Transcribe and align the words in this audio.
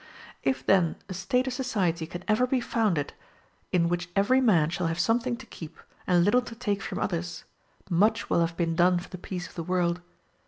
If 0.41 0.65
then 0.65 0.95
a 1.09 1.13
state 1.13 1.45
of 1.45 1.53
society 1.53 2.07
can 2.07 2.23
ever 2.27 2.47
be 2.47 2.59
founded 2.59 3.13
in 3.71 3.87
which 3.87 4.09
every 4.15 4.41
man 4.41 4.71
shall 4.71 4.87
have 4.87 4.97
something 4.97 5.37
to 5.37 5.45
keep, 5.45 5.77
and 6.07 6.25
little 6.25 6.41
to 6.41 6.55
take 6.55 6.81
from 6.81 6.97
others, 6.97 7.43
much 7.87 8.27
will 8.27 8.39
have 8.41 8.57
been 8.57 8.75
done 8.75 8.97
for 8.97 9.09
the 9.09 9.19
peace 9.19 9.47
of 9.47 9.53
the 9.53 9.61
world. 9.61 10.01